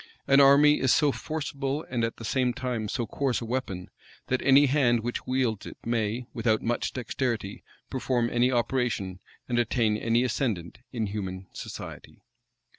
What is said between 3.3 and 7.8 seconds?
a weapon, that any hand which wields it, may, without much dexterity,